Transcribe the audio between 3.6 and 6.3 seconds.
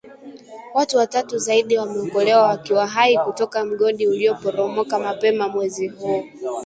mgodi ulio poromoka mapema mwezi huu